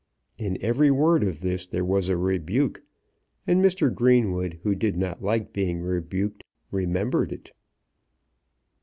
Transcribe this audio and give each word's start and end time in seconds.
In 0.39 0.57
every 0.61 0.89
word 0.89 1.21
of 1.23 1.41
this 1.41 1.67
there 1.67 1.85
was 1.85 2.09
a 2.09 2.17
rebuke; 2.17 2.81
and 3.45 3.63
Mr. 3.63 3.93
Greenwood, 3.93 4.57
who 4.63 4.73
did 4.73 4.97
not 4.97 5.21
like 5.21 5.53
being 5.53 5.83
rebuked, 5.83 6.43
remembered 6.71 7.31
it. 7.31 7.51